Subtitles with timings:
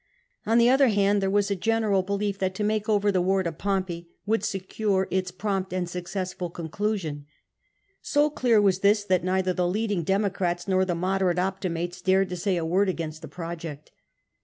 [0.47, 3.43] On the other hand, there was a general belief that to make over the war
[3.43, 7.27] to Pompey would secure its prompt and success ful conclusion.
[8.01, 12.35] So clear was this, that neither the leading Democrats nor the moderate Optimates dared to
[12.35, 13.91] say a word against the project.